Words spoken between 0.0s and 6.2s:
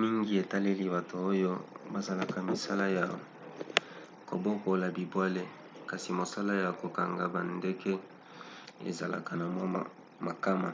mingi etaleli bato oyo basalaka misala ya kobokola bibwele kasi